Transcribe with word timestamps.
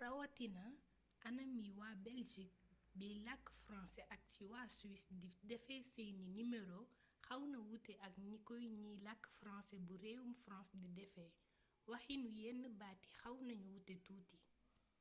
rawatina 0.00 0.64
anam 1.26 1.50
wi 1.62 1.68
waa 1.80 1.94
belgique 2.06 2.60
biy 2.98 3.16
làkk 3.26 3.46
francais 3.64 4.08
ak 4.14 4.22
ci 4.32 4.42
waa 4.52 4.66
suisse 4.78 5.08
di 5.20 5.28
defee 5.48 5.88
seeni 5.92 6.24
nimero 6.36 6.80
xawna 7.26 7.58
wuute 7.66 7.94
ak 8.06 8.14
ni 8.26 8.32
ko 8.46 8.54
ñiy 8.72 8.96
làkk 9.06 9.22
francais 9.38 9.84
bu 9.86 9.94
réewum 10.04 10.32
france 10.44 10.72
di 10.82 10.88
defee 10.98 11.34
waxiinu 11.90 12.28
yenn 12.42 12.62
baat 12.80 13.00
yi 13.08 13.12
xaw 13.20 13.36
nañu 13.48 13.66
wuute 13.72 13.94
tuuti 14.06 14.36